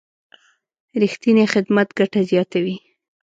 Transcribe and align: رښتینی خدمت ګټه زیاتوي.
رښتینی 1.01 1.45
خدمت 1.53 1.87
ګټه 1.99 2.21
زیاتوي. 2.31 2.75